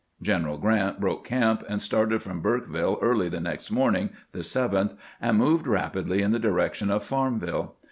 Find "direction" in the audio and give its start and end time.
6.39-6.89